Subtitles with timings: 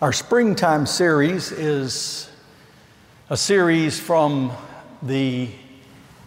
[0.00, 2.30] Our springtime series is
[3.30, 4.52] a series from
[5.02, 5.48] the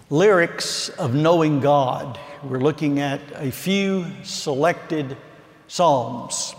[0.09, 2.19] lyrics of Knowing God.
[2.43, 5.15] We're looking at a few selected
[5.69, 6.53] psalms.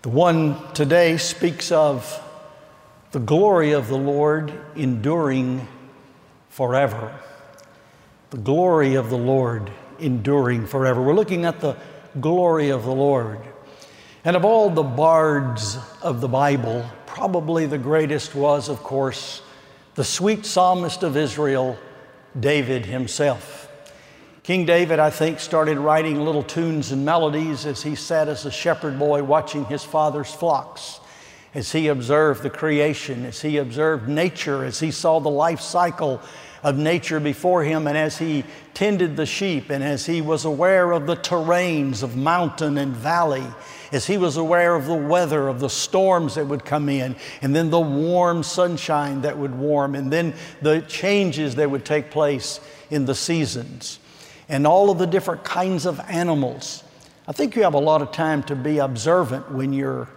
[0.00, 2.18] The one today speaks of
[3.12, 5.68] the glory of the Lord enduring
[6.48, 7.14] forever.
[8.30, 11.02] The glory of the Lord enduring forever.
[11.02, 11.76] We're looking at the
[12.18, 13.38] glory of the Lord.
[14.26, 19.40] And of all the bards of the Bible, probably the greatest was, of course,
[19.94, 21.78] the sweet psalmist of Israel,
[22.40, 23.70] David himself.
[24.42, 28.50] King David, I think, started writing little tunes and melodies as he sat as a
[28.50, 30.98] shepherd boy watching his father's flocks,
[31.54, 36.20] as he observed the creation, as he observed nature, as he saw the life cycle
[36.62, 40.92] of nature before him, and as he tended the sheep, and as he was aware
[40.92, 43.46] of the terrains of mountain and valley,
[43.92, 47.54] as he was aware of the weather, of the storms that would come in, and
[47.54, 52.60] then the warm sunshine that would warm, and then the changes that would take place
[52.90, 53.98] in the seasons,
[54.48, 56.82] and all of the different kinds of animals.
[57.28, 60.08] I think you have a lot of time to be observant when you're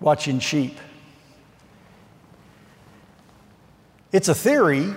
[0.00, 0.76] watching sheep.
[4.12, 4.92] It's a theory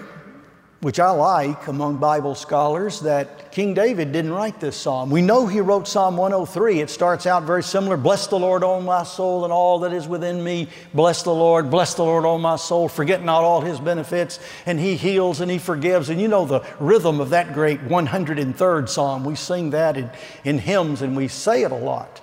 [0.83, 5.09] which I like among Bible scholars, that King David didn't write this psalm.
[5.09, 6.81] We know he wrote Psalm 103.
[6.81, 10.09] It starts out very similar Bless the Lord, O my soul, and all that is
[10.09, 10.67] within me.
[10.93, 14.39] Bless the Lord, bless the Lord, O my soul, forget not all his benefits.
[14.65, 16.09] And he heals and he forgives.
[16.09, 19.23] And you know the rhythm of that great 103rd psalm.
[19.23, 20.11] We sing that in,
[20.43, 22.19] in hymns and we say it a lot.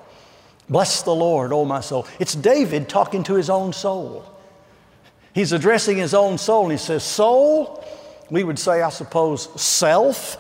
[0.69, 2.06] Bless the Lord, O my soul.
[2.19, 4.25] It's David talking to his own soul.
[5.33, 7.84] He's addressing his own soul and he says, Soul,
[8.31, 10.39] we would say, I suppose, self.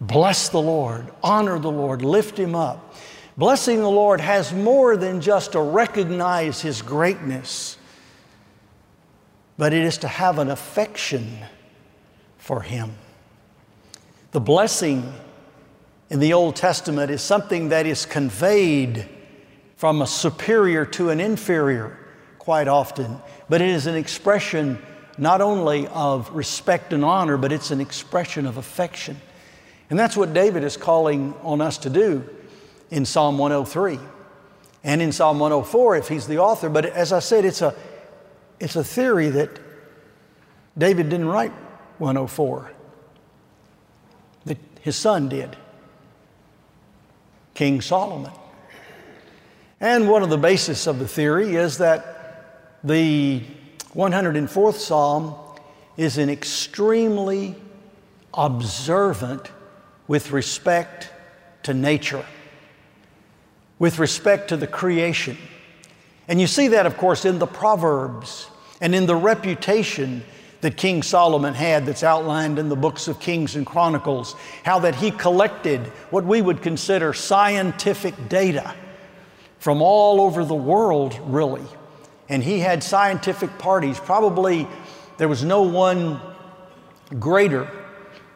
[0.00, 2.94] Bless the Lord, honor the Lord, lift Him up.
[3.36, 7.76] Blessing the Lord has more than just to recognize His greatness,
[9.56, 11.38] but it is to have an affection
[12.38, 12.92] for Him.
[14.32, 15.12] The blessing
[16.08, 19.08] in the Old Testament is something that is conveyed
[19.76, 21.98] from a superior to an inferior
[22.38, 23.18] quite often,
[23.48, 24.78] but it is an expression
[25.20, 29.20] not only of respect and honor, but it's an expression of affection.
[29.90, 32.26] And that's what David is calling on us to do
[32.90, 33.98] in Psalm 103
[34.82, 36.70] and in Psalm 104 if he's the author.
[36.70, 37.76] But as I said, it's a,
[38.58, 39.50] it's a theory that
[40.78, 41.52] David didn't write
[41.98, 42.72] 104,
[44.46, 45.54] that his son did,
[47.52, 48.32] King Solomon.
[49.80, 53.42] And one of the basis of the theory is that the
[53.94, 55.34] 104th Psalm
[55.96, 57.56] is an extremely
[58.32, 59.50] observant
[60.06, 61.10] with respect
[61.64, 62.24] to nature,
[63.78, 65.36] with respect to the creation.
[66.28, 68.48] And you see that, of course, in the Proverbs
[68.80, 70.22] and in the reputation
[70.60, 74.94] that King Solomon had that's outlined in the books of Kings and Chronicles, how that
[74.94, 75.80] he collected
[76.10, 78.74] what we would consider scientific data
[79.58, 81.64] from all over the world, really,
[82.30, 83.98] and he had scientific parties.
[83.98, 84.66] Probably
[85.18, 86.18] there was no one
[87.18, 87.68] greater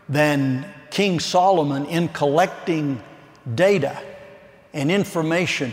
[0.09, 3.03] than King Solomon in collecting
[3.55, 4.03] data
[4.75, 5.72] and information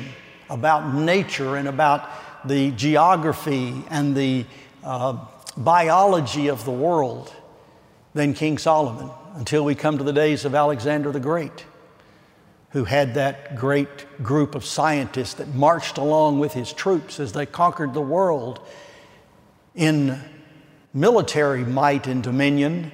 [0.49, 2.07] about nature and about
[2.47, 4.45] the geography and the
[4.83, 5.17] uh,
[5.57, 7.33] biology of the world
[8.13, 11.65] than King Solomon until we come to the days of Alexander the Great
[12.71, 17.45] who had that great group of scientists that marched along with his troops as they
[17.45, 18.59] conquered the world
[19.75, 20.19] in
[20.93, 22.91] military might and dominion.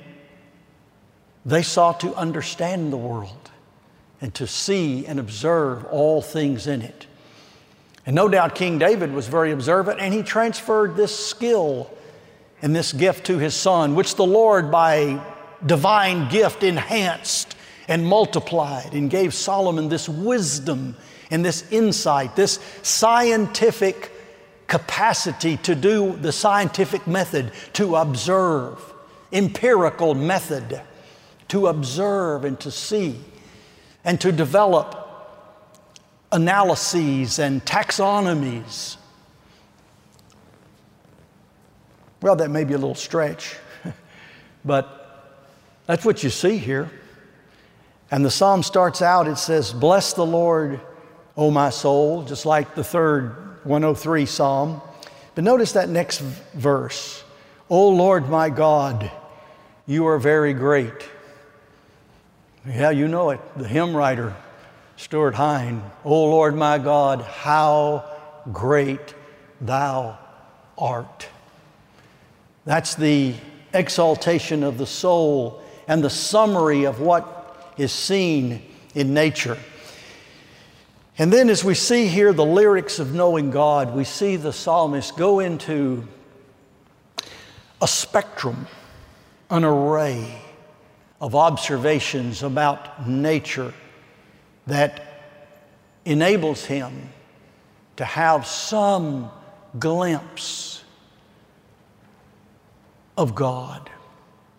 [1.46, 3.52] They sought to understand the world
[4.20, 7.06] and to see and observe all things in it.
[8.06, 11.92] And no doubt King David was very observant, and he transferred this skill
[12.62, 15.22] and this gift to his son, which the Lord, by
[15.66, 17.57] divine gift, enhanced
[17.88, 20.96] and multiplied and gave Solomon this wisdom
[21.32, 24.12] and this insight, this scientific
[24.68, 28.94] capacity to do the scientific method, to observe,
[29.32, 30.82] empirical method,
[31.48, 33.20] to observe and to see,
[34.04, 35.04] and to develop
[36.32, 38.98] analyses and taxonomies.
[42.22, 43.56] Well, that may be a little stretch,
[44.66, 45.38] but
[45.86, 46.90] that's what you see here.
[48.10, 50.80] And the psalm starts out, it says, Bless the Lord,
[51.36, 54.82] O my soul, just like the third 103 psalm.
[55.36, 57.24] But notice that next verse
[57.70, 59.12] O Lord my God,
[59.86, 61.10] you are very great.
[62.66, 63.42] Yeah, you know it.
[63.58, 64.36] The hymn writer,
[64.96, 68.06] Stuart Hine, O Lord my God, how
[68.52, 69.14] great
[69.60, 70.18] thou
[70.78, 71.28] art.
[72.66, 73.36] That's the
[73.74, 77.37] exaltation of the soul and the summary of what
[77.78, 78.62] is seen
[78.96, 79.58] in nature.
[81.20, 85.18] And then, as we see here the lyrics of knowing God, we see the psalmist
[85.18, 86.08] go into
[87.82, 88.68] a spectrum,
[89.50, 90.42] an array
[91.20, 93.74] of observations about nature
[94.68, 95.04] that
[96.06, 97.10] enables him
[97.96, 99.32] to have some
[99.80, 100.84] glimpse
[103.18, 103.90] of God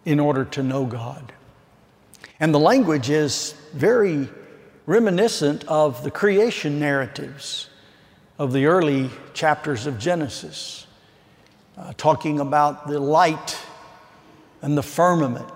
[0.05, 1.33] in order to know God.
[2.41, 4.29] And the language is very
[4.87, 7.69] reminiscent of the creation narratives
[8.39, 10.87] of the early chapters of Genesis,
[11.77, 13.59] uh, talking about the light
[14.63, 15.51] and the firmament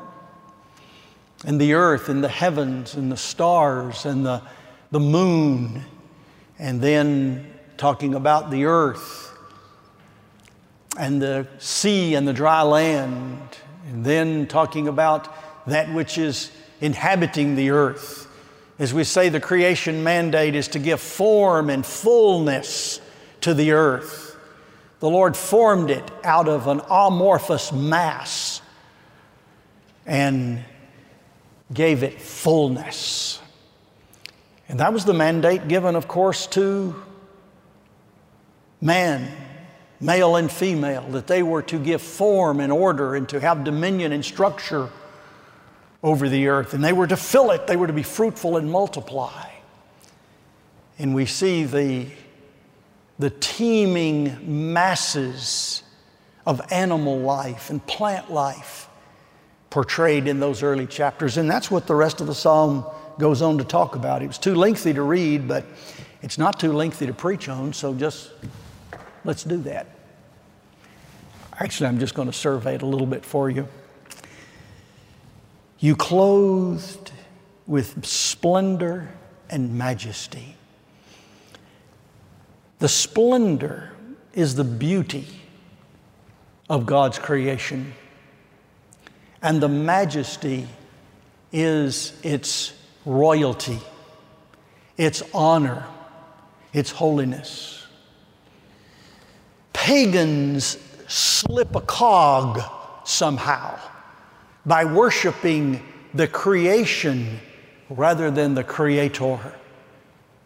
[1.44, 4.42] and the earth and the heavens and the stars and the,
[4.90, 5.82] the moon,
[6.58, 9.36] and then talking about the earth
[10.98, 13.40] and the sea and the dry land,
[13.88, 15.32] and then talking about
[15.66, 16.50] that which is
[16.82, 18.28] inhabiting the earth.
[18.78, 23.00] As we say, the creation mandate is to give form and fullness
[23.40, 24.36] to the earth.
[24.98, 28.60] The Lord formed it out of an amorphous mass
[30.04, 30.64] and
[31.72, 33.40] gave it fullness.
[34.68, 37.00] And that was the mandate given, of course, to
[38.80, 39.30] man,
[40.00, 44.10] male and female, that they were to give form and order and to have dominion
[44.10, 44.90] and structure
[46.02, 46.74] over the earth.
[46.74, 49.50] And they were to fill it, they were to be fruitful and multiply.
[50.98, 52.06] And we see the,
[53.18, 55.82] the teeming masses
[56.46, 58.88] of animal life and plant life
[59.70, 61.36] portrayed in those early chapters.
[61.38, 62.84] And that's what the rest of the psalm
[63.18, 64.22] goes on to talk about.
[64.22, 65.64] It was too lengthy to read, but
[66.20, 68.30] it's not too lengthy to preach on, so just
[69.24, 69.86] let's do that.
[71.58, 73.66] Actually, I'm just going to survey it a little bit for you.
[75.82, 77.10] You clothed
[77.66, 79.08] with splendor
[79.50, 80.54] and majesty.
[82.78, 83.90] The splendor
[84.32, 85.26] is the beauty
[86.70, 87.94] of God's creation
[89.42, 90.68] and the majesty
[91.50, 92.74] is its
[93.04, 93.80] royalty,
[94.96, 95.84] its honor,
[96.72, 97.84] its holiness.
[99.72, 102.60] Pagans slip a cog
[103.04, 103.80] somehow
[104.64, 105.82] by worshiping
[106.14, 107.40] the creation
[107.88, 109.38] rather than the creator.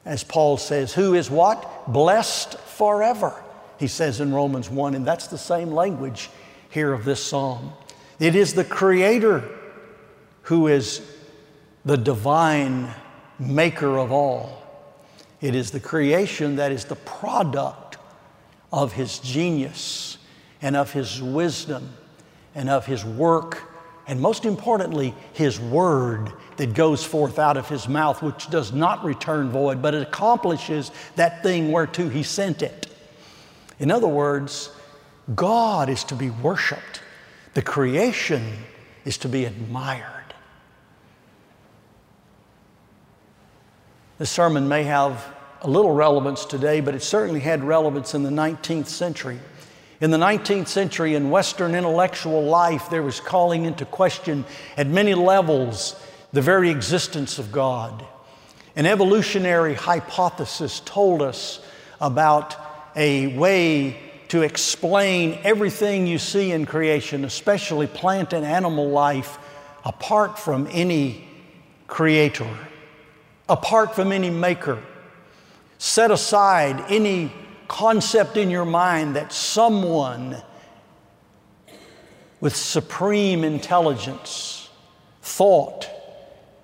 [0.04, 1.92] As Paul says, who is what?
[1.92, 3.42] Blessed forever,
[3.78, 6.30] he says in Romans 1, and that's the same language
[6.70, 7.72] here of this psalm.
[8.18, 9.44] It is the Creator
[10.42, 11.02] who is
[11.84, 12.88] the divine
[13.38, 14.62] maker of all.
[15.40, 17.98] It is the creation that is the product
[18.72, 20.18] of His genius
[20.62, 21.92] and of His wisdom
[22.54, 23.62] and of His work,
[24.06, 29.04] and most importantly, His word that goes forth out of His mouth, which does not
[29.04, 32.86] return void, but it accomplishes that thing whereto He sent it.
[33.78, 34.70] In other words,
[35.34, 37.02] God is to be worshiped.
[37.54, 38.52] The creation
[39.04, 40.12] is to be admired.
[44.18, 45.26] This sermon may have
[45.62, 49.38] a little relevance today, but it certainly had relevance in the 19th century.
[50.00, 54.44] In the 19th century, in Western intellectual life, there was calling into question
[54.76, 55.96] at many levels
[56.32, 58.04] the very existence of God.
[58.74, 61.60] An evolutionary hypothesis told us
[61.98, 62.56] about
[62.94, 63.98] a way
[64.28, 69.38] to explain everything you see in creation, especially plant and animal life,
[69.82, 71.26] apart from any
[71.86, 72.58] creator,
[73.48, 74.82] apart from any maker.
[75.78, 77.32] Set aside any
[77.68, 80.42] concept in your mind that someone
[82.40, 84.68] with supreme intelligence
[85.22, 85.88] thought,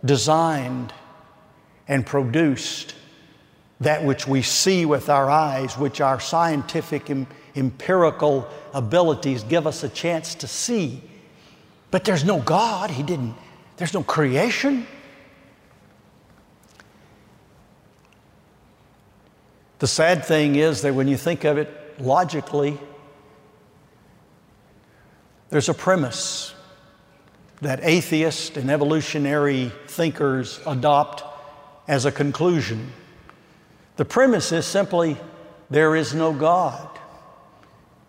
[0.05, 0.93] designed,
[1.89, 2.95] and produced
[3.81, 7.11] that which we see with our eyes, which our scientific
[7.57, 11.03] empirical abilities give us a chance to see.
[11.91, 12.91] But there's no God.
[12.91, 13.35] He didn't,
[13.77, 14.87] there's no creation.
[19.83, 22.79] The sad thing is that when you think of it logically,
[25.51, 26.55] there's a premise
[27.63, 31.25] that atheist and evolutionary thinkers adopt
[31.89, 32.93] as a conclusion.
[33.97, 35.17] The premise is simply
[35.69, 36.89] there is no God.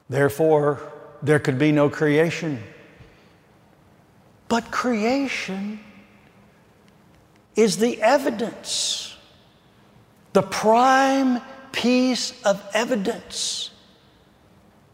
[0.08, 0.80] Therefore,
[1.24, 2.62] there could be no creation.
[4.48, 5.80] But creation
[7.56, 9.18] is the evidence,
[10.34, 11.42] the prime
[11.74, 13.72] piece of evidence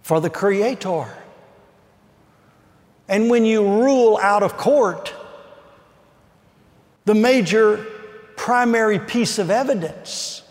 [0.02, 1.06] for the Creator.
[3.08, 5.14] And when you rule out of court
[7.06, 7.86] the major
[8.36, 10.42] primary piece of evidence,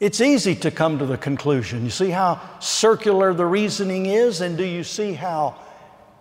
[0.00, 1.84] it's easy to come to the conclusion.
[1.84, 5.56] You see how circular the reasoning is, and do you see how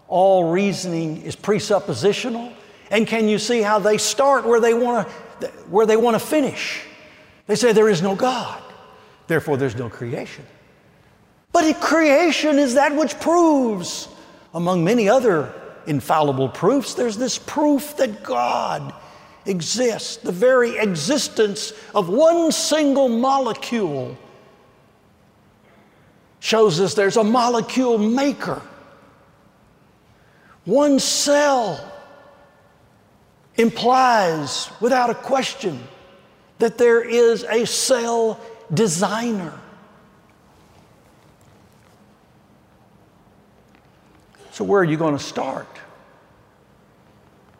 [0.08, 2.54] all reasoning is presuppositional?
[2.90, 6.26] And can you see how they start where they want to where they want to
[6.26, 6.87] finish?
[7.48, 8.62] They say there is no God,
[9.28, 10.46] therefore there's no creation.
[11.54, 14.10] But creation is that which proves,
[14.54, 15.54] among many other
[15.88, 18.94] infallible proofs, there's this proof that God
[19.46, 20.18] exists.
[20.18, 24.18] The very existence of one single molecule
[26.40, 28.62] shows us there's a molecule maker.
[30.66, 31.92] One cell
[33.56, 35.82] implies, without a question,
[36.60, 38.40] that there is a cell
[38.74, 39.54] designer.
[44.52, 45.68] So, where are you going to start?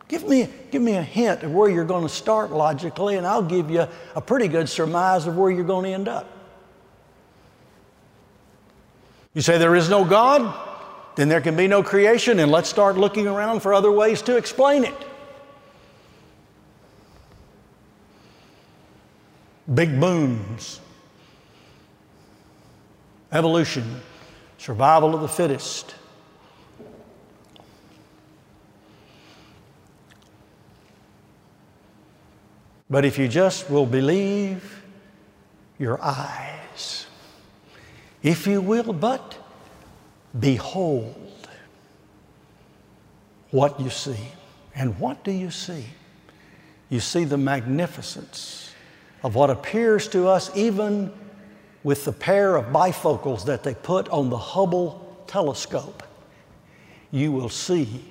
[0.08, 3.42] Give me, give me a hint of where you're going to start logically, and I'll
[3.42, 3.86] give you
[4.16, 6.26] a pretty good surmise of where you're going to end up.
[9.34, 10.52] You say there is no God,
[11.14, 14.36] then there can be no creation, and let's start looking around for other ways to
[14.36, 15.07] explain it.
[19.72, 20.80] Big booms,
[23.32, 24.00] evolution,
[24.56, 25.94] survival of the fittest.
[32.90, 34.82] But if you just will believe
[35.78, 37.06] your eyes,
[38.22, 39.36] if you will but
[40.38, 41.28] behold
[43.50, 44.32] what you see.
[44.74, 45.84] And what do you see?
[46.88, 48.67] You see the magnificence
[49.22, 51.12] of what appears to us, even
[51.82, 56.02] with the pair of bifocals that they put on the Hubble telescope,
[57.10, 58.04] you will see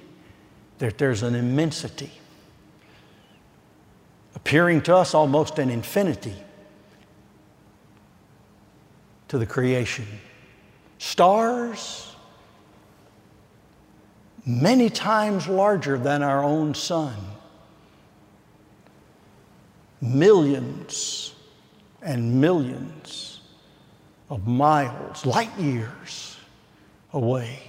[0.80, 2.12] that there's an immensity,
[4.36, 6.36] appearing to us almost an infinity
[9.28, 10.06] to the creation.
[11.00, 12.16] Stars,
[14.46, 17.16] many times larger than our own sun
[20.02, 21.34] millions
[22.02, 23.42] and millions
[24.30, 26.38] of miles, light years
[27.14, 27.60] away.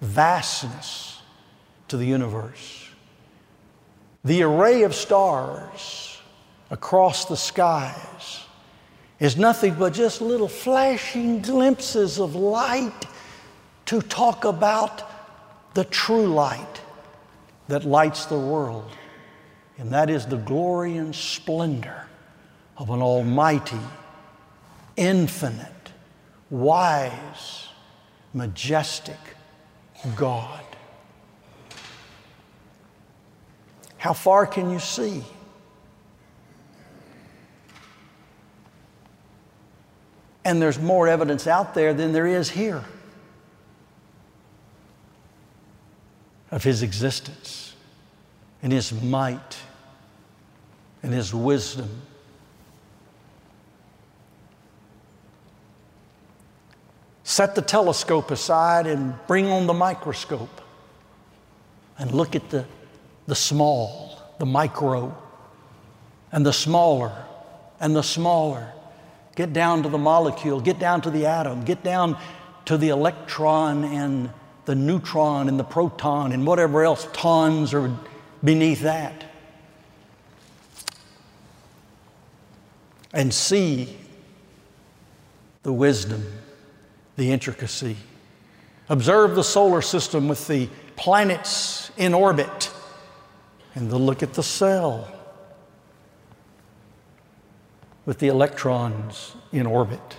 [0.00, 1.20] Vastness
[1.88, 2.88] to the universe.
[4.24, 6.20] The array of stars
[6.70, 8.44] across the skies
[9.20, 13.06] is nothing but just little flashing glimpses of light
[13.86, 15.08] to talk about
[15.74, 16.80] the true light
[17.68, 18.90] that lights the world
[19.78, 22.06] and that is the glory and splendor
[22.76, 23.78] of an almighty,
[24.96, 25.92] infinite,
[26.50, 27.68] wise,
[28.34, 29.16] majestic
[30.16, 30.64] God.
[33.98, 35.22] How far can you see?
[40.44, 42.84] And there's more evidence out there than there is here
[46.50, 47.74] of His existence
[48.62, 49.58] and His might
[51.02, 51.88] and His wisdom.
[57.24, 60.60] Set the telescope aside and bring on the microscope
[61.98, 62.64] and look at the,
[63.26, 65.16] the small, the micro,
[66.32, 67.12] and the smaller,
[67.80, 68.72] and the smaller.
[69.36, 72.18] Get down to the molecule, get down to the atom, get down
[72.64, 74.30] to the electron and
[74.64, 77.96] the neutron and the proton and whatever else tons are
[78.44, 79.24] beneath that.
[83.12, 83.96] And see
[85.62, 86.24] the wisdom,
[87.16, 87.96] the intricacy.
[88.88, 92.70] Observe the solar system with the planets in orbit
[93.74, 95.08] and then look at the cell
[98.06, 100.16] with the electrons in orbit.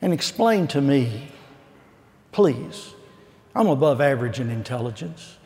[0.00, 1.28] And explain to me,
[2.32, 2.94] please,
[3.54, 5.36] I'm above average in intelligence.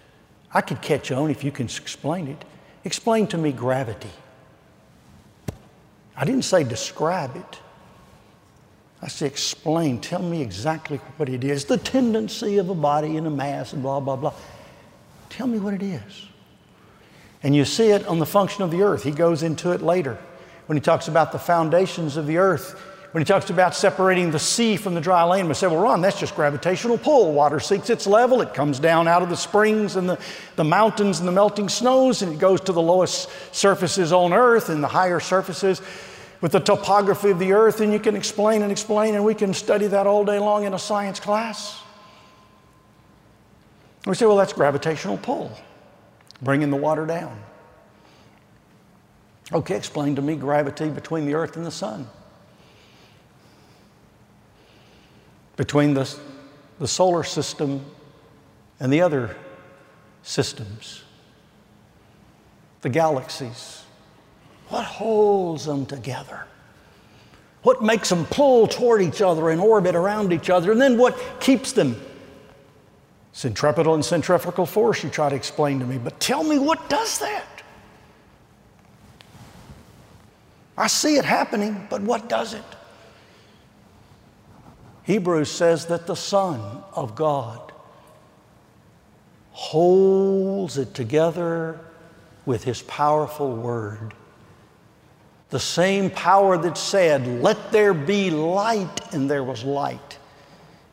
[0.54, 2.44] I could catch on if you can explain it.
[2.84, 4.10] Explain to me gravity.
[6.16, 7.60] I didn't say describe it.
[9.00, 10.00] I said explain.
[10.00, 11.64] Tell me exactly what it is.
[11.64, 14.32] The tendency of a body and a mass and blah, blah, blah.
[15.30, 16.26] Tell me what it is.
[17.42, 19.04] And you see it on the function of the earth.
[19.04, 20.18] He goes into it later
[20.66, 22.80] when he talks about the foundations of the earth.
[23.12, 26.02] When he talks about separating the sea from the dry land, we say, well, Ron,
[26.02, 27.32] that's just gravitational pull.
[27.32, 30.18] Water seeks its level, it comes down out of the springs and the,
[30.56, 34.68] the mountains and the melting snows, and it goes to the lowest surfaces on earth
[34.68, 35.80] and the higher surfaces
[36.42, 39.54] with the topography of the earth, and you can explain and explain, and we can
[39.54, 41.80] study that all day long in a science class.
[44.06, 45.50] We say, well, that's gravitational pull,
[46.42, 47.42] bringing the water down.
[49.50, 52.06] Okay, explain to me gravity between the earth and the sun.
[55.58, 56.08] Between the,
[56.78, 57.84] the solar system
[58.80, 59.36] and the other
[60.22, 61.02] systems,
[62.80, 63.82] the galaxies.
[64.68, 66.44] What holds them together?
[67.62, 70.70] What makes them pull toward each other and orbit around each other?
[70.70, 72.00] And then what keeps them?
[73.32, 77.18] Centripetal and centrifugal force, you try to explain to me, but tell me what does
[77.18, 77.62] that?
[80.76, 82.64] I see it happening, but what does it?
[85.08, 86.60] Hebrews says that the Son
[86.92, 87.72] of God
[89.52, 91.80] holds it together
[92.44, 94.12] with His powerful Word.
[95.48, 100.18] The same power that said, Let there be light, and there was light,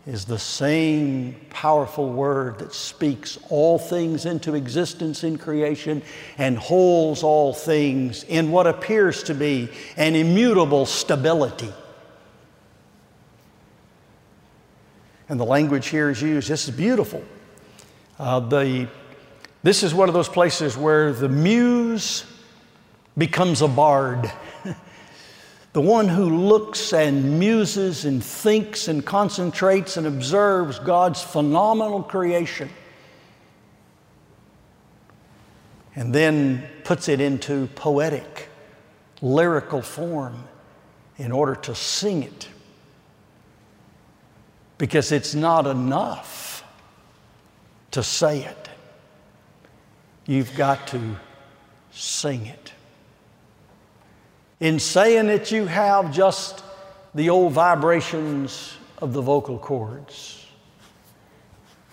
[0.07, 6.01] is the same powerful Word that speaks all things into existence in creation
[6.37, 9.67] and holds all things in what appears to be
[9.97, 11.73] an immutable stability.
[15.27, 16.49] And the language here is used.
[16.49, 17.23] This is beautiful.
[18.19, 18.87] Uh, the,
[19.63, 22.25] this is one of those places where the muse
[23.17, 24.31] becomes a bard.
[25.73, 32.69] the one who looks and muses and thinks and concentrates and observes God's phenomenal creation
[35.95, 38.49] and then puts it into poetic,
[39.21, 40.43] lyrical form
[41.17, 42.49] in order to sing it
[44.77, 46.63] because it's not enough
[47.91, 48.69] to say it.
[50.25, 51.17] You've got to
[51.91, 52.73] sing it.
[54.59, 56.63] In saying it, you have just
[57.13, 60.45] the old vibrations of the vocal cords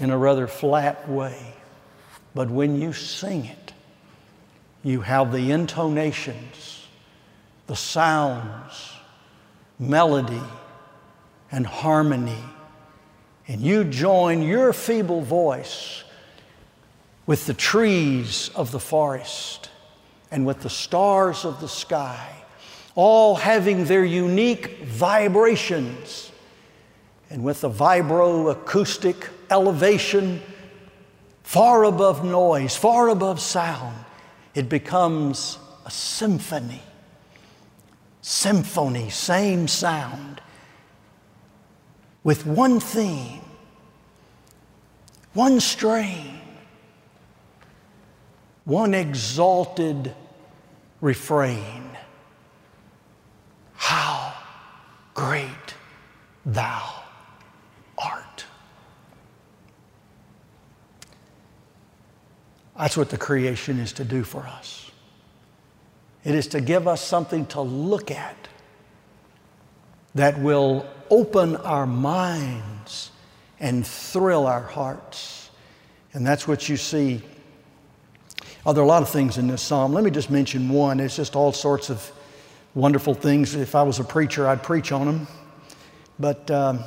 [0.01, 1.55] in a rather flat way.
[2.35, 3.73] But when you sing it,
[4.83, 6.87] you have the intonations,
[7.66, 8.92] the sounds,
[9.79, 10.42] melody,
[11.53, 12.42] and harmony
[13.53, 16.05] and you join your feeble voice
[17.27, 19.69] with the trees of the forest
[20.31, 22.35] and with the stars of the sky,
[22.95, 26.33] all having their unique vibrations,
[27.29, 30.41] and with the vibroacoustic elevation
[31.43, 34.03] far above noise, far above sound,
[34.55, 36.81] it becomes a symphony.
[38.23, 40.41] Symphony, same sound
[42.25, 43.41] with one theme,
[45.35, 46.41] one strain,
[48.65, 50.15] one exalted
[51.01, 51.91] refrain.
[53.75, 54.35] How
[55.15, 55.75] great
[56.47, 57.03] thou
[57.99, 58.45] art.
[62.79, 64.91] That's what the creation is to do for us.
[66.25, 68.37] It is to give us something to look at
[70.15, 73.11] that will open our minds
[73.61, 75.51] and thrill our hearts.
[76.14, 77.20] And that's what you see.
[78.64, 79.92] Oh, there are a lot of things in this psalm.
[79.92, 81.01] Let me just mention one.
[81.01, 82.11] It's just all sorts of
[82.75, 83.55] wonderful things.
[83.55, 85.27] If I was a preacher, I'd preach on them.
[86.18, 86.81] But um,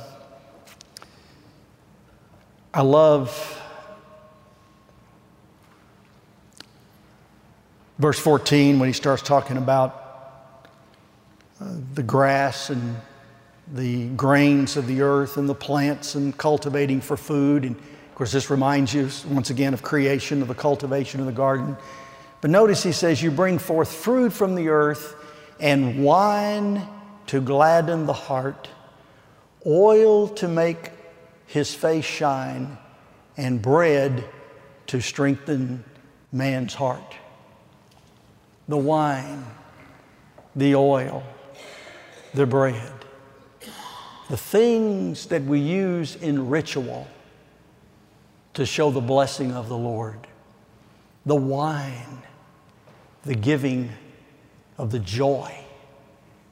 [2.74, 3.62] I love
[8.00, 10.68] verse 14 when he starts talking about
[11.60, 12.96] uh, the grass and
[13.72, 17.64] the grains of the earth and the plants and cultivating for food.
[17.64, 21.32] And of course, this reminds you once again of creation, of the cultivation of the
[21.32, 21.76] garden.
[22.40, 25.16] But notice he says, You bring forth fruit from the earth
[25.58, 26.86] and wine
[27.28, 28.68] to gladden the heart,
[29.66, 30.90] oil to make
[31.46, 32.78] his face shine,
[33.36, 34.24] and bread
[34.88, 35.84] to strengthen
[36.30, 37.16] man's heart.
[38.68, 39.44] The wine,
[40.54, 41.24] the oil,
[42.34, 42.92] the bread
[44.28, 47.06] the things that we use in ritual
[48.54, 50.26] to show the blessing of the Lord,
[51.24, 52.22] the wine,
[53.24, 53.90] the giving
[54.78, 55.54] of the joy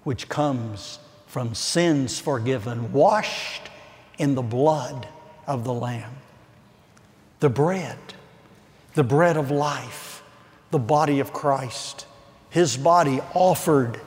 [0.04, 3.70] which comes from sins forgiven, washed
[4.18, 5.08] in the blood
[5.46, 6.12] of the Lamb,
[7.40, 7.98] the bread,
[8.94, 10.22] the bread of life,
[10.70, 12.06] the body of Christ,
[12.50, 14.00] His body offered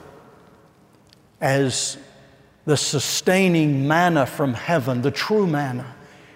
[1.40, 1.98] as
[2.68, 5.86] the sustaining manna from heaven, the true manna,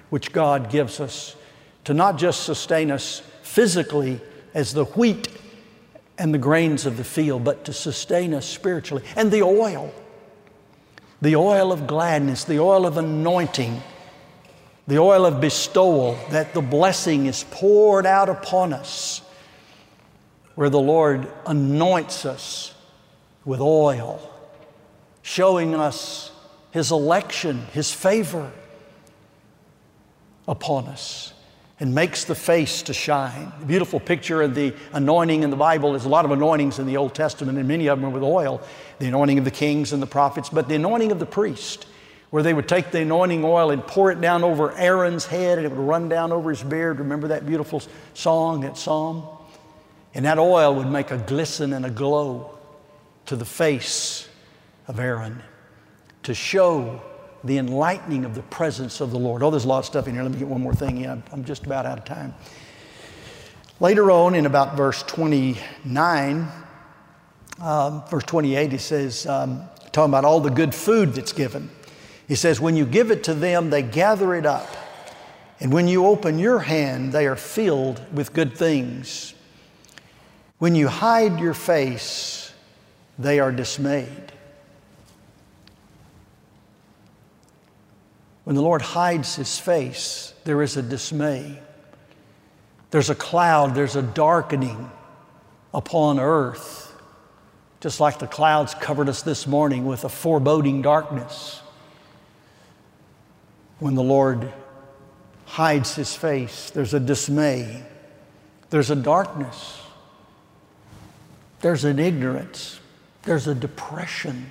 [0.09, 1.37] which God gives us
[1.85, 4.19] to not just sustain us physically
[4.55, 5.29] as the wheat
[6.17, 9.05] and the grains of the field, but to sustain us spiritually.
[9.15, 9.93] And the oil,
[11.21, 13.83] the oil of gladness, the oil of anointing,
[14.87, 19.21] the oil of bestowal, that the blessing is poured out upon us,
[20.55, 22.75] where the Lord anoints us
[23.45, 24.32] with oil
[25.23, 26.31] showing us
[26.73, 28.51] His election, His favor
[30.47, 31.33] upon us,
[31.81, 33.53] and makes the face to shine.
[33.67, 36.97] Beautiful picture of the anointing in the Bible is a lot of anointings in the
[36.97, 38.61] Old Testament, and many of them are with oil
[38.99, 41.87] the anointing of the kings and the prophets, but the anointing of the priest.
[42.31, 45.67] Where they would take the anointing oil and pour it down over Aaron's head and
[45.67, 46.99] it would run down over his beard.
[46.99, 47.83] Remember that beautiful
[48.15, 49.27] song, that psalm?
[50.15, 52.59] And that oil would make a glisten and a glow
[53.27, 54.29] to the face
[54.89, 55.43] of Aaron
[56.23, 57.01] to show
[57.45, 59.43] the enlightening of the presence of the Lord.
[59.43, 60.23] Oh, there's a lot of stuff in here.
[60.23, 61.23] Let me get one more thing in.
[61.33, 62.35] I'm just about out of time.
[63.81, 66.49] Later on, in about verse 29,
[67.61, 71.71] um, verse 28, he says, um, talking about all the good food that's given.
[72.29, 74.69] He says, When you give it to them, they gather it up.
[75.61, 79.35] And when you open your hand, they are filled with good things.
[80.59, 82.53] When you hide your face,
[83.19, 84.32] they are dismayed.
[88.45, 91.61] When the Lord hides his face, there is a dismay.
[92.91, 94.91] There's a cloud, there's a darkening
[95.73, 96.95] upon earth,
[97.81, 101.61] just like the clouds covered us this morning with a foreboding darkness.
[103.79, 104.53] When the Lord
[105.47, 107.83] hides his face, there's a dismay,
[108.71, 109.81] there's a darkness,
[111.61, 112.81] there's an ignorance,
[113.23, 114.51] there's a depression,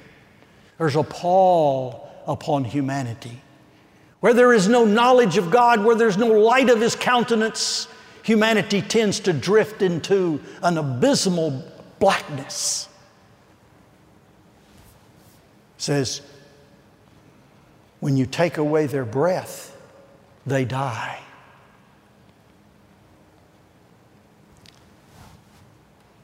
[0.78, 3.42] there's a pall upon humanity.
[4.22, 7.88] Where there is no knowledge of God, where there's no light of His countenance,
[8.24, 11.64] humanity tends to drift into an abysmal
[12.00, 12.88] blackness.
[15.78, 16.22] It says,
[18.00, 19.76] when you take away their breath,
[20.46, 21.20] they die.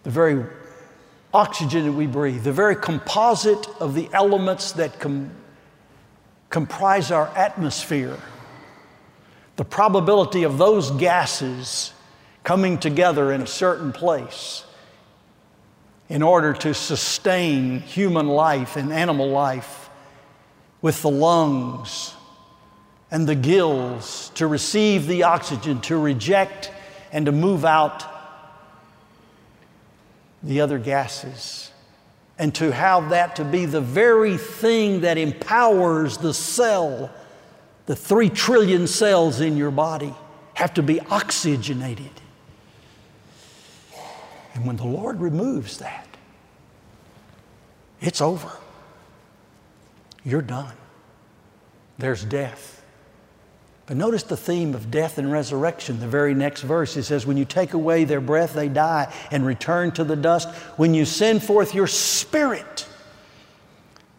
[0.04, 0.46] The very
[1.34, 5.32] oxygen that we breathe, the very composite of the elements that com-
[6.50, 8.18] comprise our atmosphere,
[9.56, 11.94] the probability of those gases
[12.44, 14.64] coming together in a certain place
[16.10, 19.90] in order to sustain human life and animal life
[20.82, 22.14] with the lungs
[23.12, 26.72] and the gills to receive the oxygen, to reject
[27.12, 28.06] and to move out
[30.44, 31.72] the other gases
[32.40, 37.12] and to have that to be the very thing that empowers the cell,
[37.86, 40.14] the three trillion cells in your body
[40.54, 42.12] have to be oxygenated.
[44.54, 46.08] And when the Lord removes that,
[48.02, 48.52] it's over.
[50.24, 50.74] You're done.
[51.98, 52.77] There's death.
[53.88, 56.02] But notice the theme of death and resurrection.
[56.02, 59.46] The very next verse, it says, When you take away their breath, they die and
[59.46, 60.50] return to the dust.
[60.76, 62.86] When you send forth your spirit,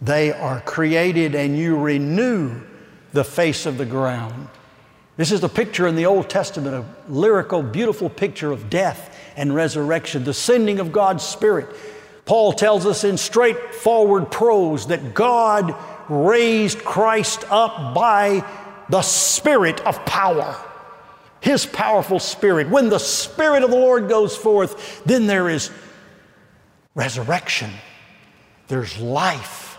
[0.00, 2.62] they are created and you renew
[3.12, 4.48] the face of the ground.
[5.18, 9.54] This is the picture in the Old Testament, a lyrical, beautiful picture of death and
[9.54, 11.68] resurrection, the sending of God's Spirit.
[12.24, 15.74] Paul tells us in straightforward prose that God
[16.08, 18.44] raised Christ up by
[18.88, 20.56] the Spirit of power.
[21.40, 22.68] His powerful Spirit.
[22.68, 25.70] When the Spirit of the Lord goes forth, then there is
[26.94, 27.70] resurrection,
[28.66, 29.78] there's life,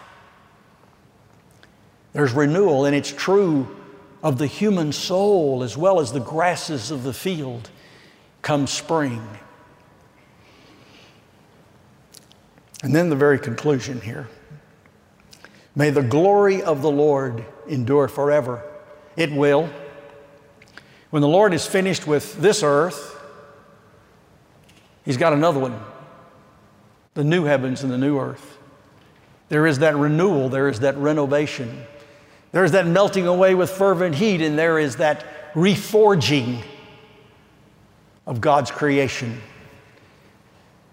[2.13, 3.75] there's renewal, and it's true
[4.23, 7.69] of the human soul as well as the grasses of the field
[8.41, 9.21] come spring.
[12.81, 14.29] And then the very conclusion here.
[15.75, 18.63] May the glory of the Lord endure forever.
[19.15, 19.69] It will.
[21.09, 23.15] When the Lord is finished with this earth,
[25.05, 25.79] He's got another one
[27.15, 28.57] the new heavens and the new earth.
[29.49, 31.83] There is that renewal, there is that renovation,
[32.51, 36.63] there is that melting away with fervent heat, and there is that reforging
[38.25, 39.41] of God's creation.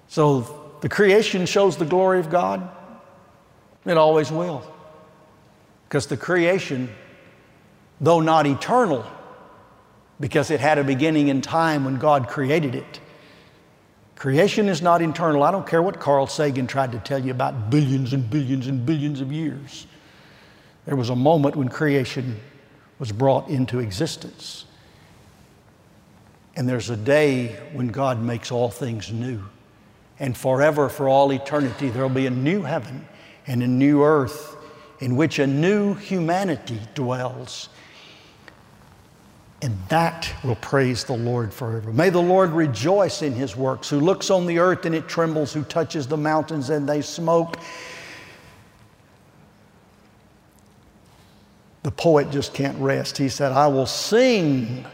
[0.09, 2.69] So the creation shows the glory of God.
[3.85, 4.65] It always will.
[5.87, 6.89] Because the creation
[8.01, 9.05] though not eternal,
[10.21, 13.01] because it had a beginning in time when God created it.
[14.17, 15.43] Creation is not eternal.
[15.43, 18.85] I don't care what Carl Sagan tried to tell you about billions and billions and
[18.87, 19.87] billions of years.
[20.87, 22.41] There was a moment when creation
[22.99, 24.65] was brought into existence.
[26.55, 29.43] And there's a day when God makes all things new.
[30.19, 33.07] And forever, for all eternity, there will be a new heaven
[33.47, 34.57] and a new earth
[35.01, 37.69] in which a new humanity dwells.
[39.67, 41.93] And that will praise the Lord forever.
[41.93, 45.53] May the Lord rejoice in his works, who looks on the earth and it trembles,
[45.53, 47.57] who touches the mountains and they smoke.
[51.83, 53.19] The poet just can't rest.
[53.19, 54.87] He said, I will sing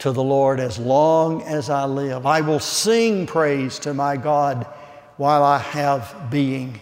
[0.00, 2.26] to the Lord as long as I live.
[2.26, 4.66] I will sing praise to my God
[5.16, 6.80] while I have being.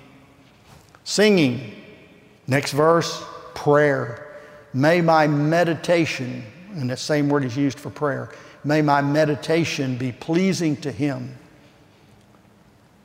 [1.04, 1.74] Singing.
[2.46, 4.38] Next verse, prayer.
[4.72, 8.30] May my meditation, and that same word is used for prayer,
[8.64, 11.36] may my meditation be pleasing to Him.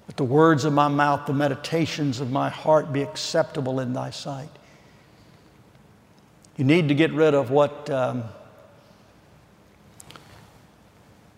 [0.08, 4.10] Let the words of my mouth, the meditations of my heart be acceptable in Thy
[4.10, 4.50] sight.
[6.56, 8.24] You need to get rid of what um,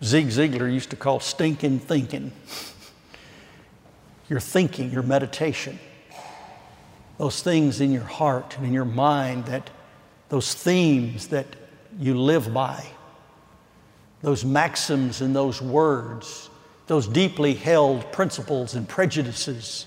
[0.02, 2.32] Zig Ziglar used to call stinking thinking.
[4.30, 5.78] your thinking, your meditation,
[7.18, 9.68] those things in your heart and in your mind that
[10.30, 11.46] those themes that
[12.00, 12.84] you live by,
[14.22, 16.48] those maxims and those words,
[16.86, 19.86] those deeply held principles and prejudices,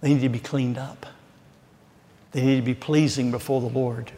[0.00, 1.06] they need to be cleaned up.
[2.32, 4.10] They need to be pleasing before the Lord.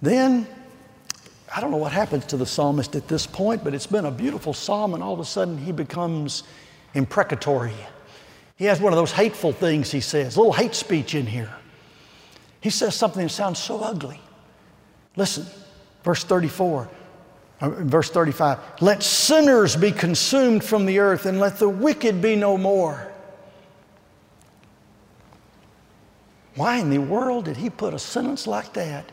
[0.00, 0.46] Then,
[1.54, 4.10] I don't know what happens to the psalmist at this point, but it's been a
[4.10, 6.44] beautiful psalm, and all of a sudden he becomes
[6.94, 7.74] imprecatory.
[8.56, 11.54] He has one of those hateful things he says, a little hate speech in here.
[12.60, 14.20] He says something that sounds so ugly.
[15.16, 15.46] Listen,
[16.04, 16.88] verse 34,
[17.60, 22.36] uh, verse 35 Let sinners be consumed from the earth, and let the wicked be
[22.36, 23.10] no more.
[26.54, 29.12] Why in the world did he put a sentence like that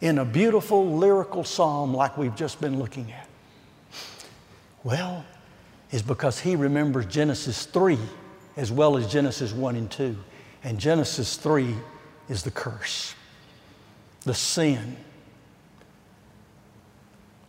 [0.00, 3.28] in a beautiful lyrical psalm like we've just been looking at?
[4.82, 5.24] Well,
[5.90, 7.98] is because he remembers Genesis 3
[8.56, 10.16] as well as Genesis 1 and 2.
[10.64, 11.74] And Genesis 3
[12.28, 13.14] is the curse,
[14.24, 14.96] the sin,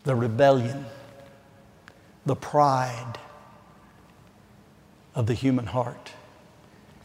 [0.03, 0.85] the rebellion,
[2.25, 3.17] the pride
[5.15, 6.11] of the human heart.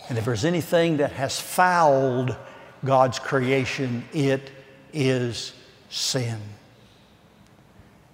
[0.08, 2.36] And if there's anything that has fouled
[2.84, 4.50] God's creation, it
[4.92, 5.52] is
[5.88, 6.38] sin.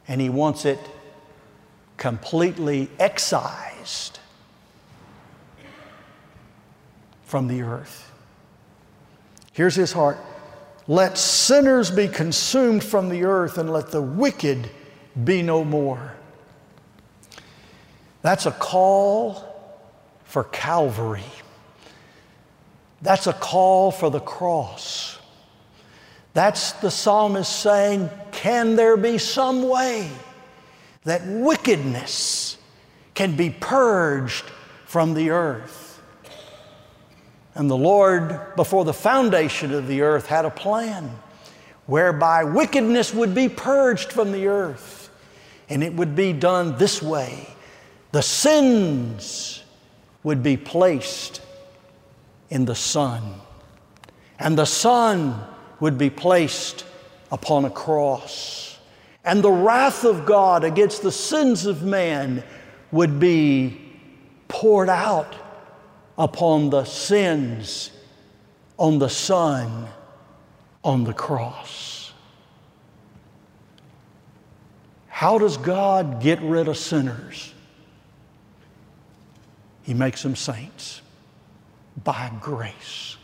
[0.07, 0.79] And He wants it
[1.97, 4.21] completely excised
[7.25, 8.08] from the earth.
[9.59, 10.19] Here's His heart
[10.87, 14.71] let sinners be consumed from the earth, and let the wicked
[15.25, 16.15] be no more.
[18.23, 19.45] That's a call
[20.23, 21.25] for Calvary.
[23.03, 25.19] That's a call for the cross.
[26.35, 30.09] That's the psalmist saying, Can there be some way
[31.03, 32.59] that wickedness
[33.15, 34.45] can be purged
[34.87, 35.88] from the earth?
[37.59, 41.11] And the Lord, before the foundation of the earth, had a plan
[41.87, 45.11] whereby wickedness would be purged from the earth.
[45.69, 47.49] And it would be done this way
[48.13, 49.63] the sins
[50.23, 51.43] would be placed
[52.49, 53.41] in the Son.
[54.39, 55.45] And the Son
[55.81, 56.85] would be placed
[57.33, 58.79] upon a cross.
[59.25, 62.45] And the wrath of God against the sins of man
[62.93, 63.81] would be
[64.47, 65.35] poured out
[66.19, 67.93] upon the sins
[68.77, 69.89] on the Son
[70.83, 72.13] on the cross.
[75.07, 77.53] How does God get rid of sinners?
[79.83, 81.01] He makes them saints
[82.03, 83.18] by grace.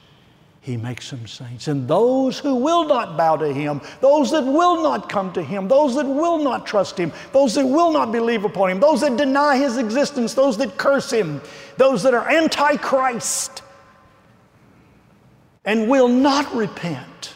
[0.64, 1.68] He makes them saints.
[1.68, 5.68] And those who will not bow to Him, those that will not come to Him,
[5.68, 9.18] those that will not trust Him, those that will not believe upon Him, those that
[9.18, 11.42] deny His existence, those that curse Him,
[11.77, 13.62] those that are anti Christ,
[15.66, 17.35] and will not repent,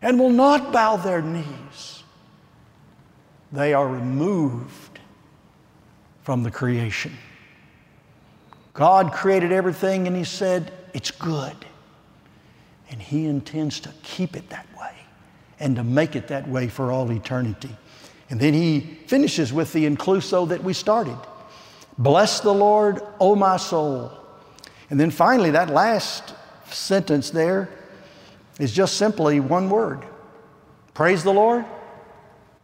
[0.00, 2.04] and will not bow their knees,
[3.50, 5.00] they are removed
[6.22, 7.18] from the creation.
[8.74, 11.56] God created everything and He said, It's good.
[12.90, 14.92] And He intends to keep it that way
[15.60, 17.74] and to make it that way for all eternity.
[18.30, 21.18] And then He finishes with the inclusio that we started
[21.98, 24.12] Bless the Lord, O my soul.
[24.90, 26.34] And then finally, that last
[26.70, 27.68] sentence there
[28.58, 30.04] is just simply one word
[30.94, 31.64] Praise the Lord.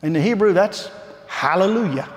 [0.03, 0.91] In the Hebrew, that's
[1.29, 2.09] hallelujah.